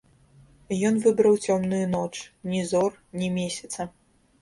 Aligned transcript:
Ён 0.89 0.97
выбраў 1.03 1.37
цёмную 1.49 1.83
ноч, 1.93 2.17
ні 2.55 2.65
зор, 2.73 2.91
ні 3.21 3.33
месяца. 3.41 3.93